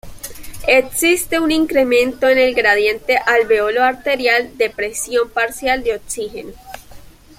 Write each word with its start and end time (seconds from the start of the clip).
Existe 0.67 1.39
un 1.39 1.51
incremento 1.51 2.27
en 2.27 2.39
el 2.39 2.55
gradiente 2.55 3.17
alveolo-arterial 3.19 4.57
de 4.57 4.71
presión 4.71 5.29
parcial 5.29 5.83
de 5.83 5.97
oxígeno. 5.97 6.53